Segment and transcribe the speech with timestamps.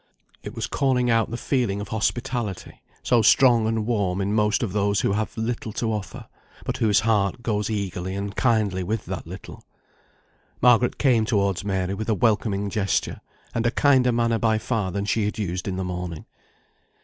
[0.41, 4.73] It was calling out the feeling of hospitality, so strong and warm in most of
[4.73, 6.25] those who have little to offer,
[6.65, 9.63] but whose heart goes eagerly and kindly with that little.
[10.59, 13.21] Margaret came towards Mary with a welcoming gesture,
[13.53, 16.25] and a kinder manner by far than she had used in the morning.